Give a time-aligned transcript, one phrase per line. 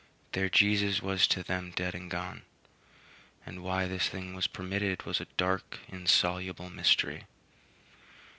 [0.31, 2.41] Their Jesus was to them dead and gone;
[3.45, 7.27] and why this thing was permitted was a dark, insoluble mystery.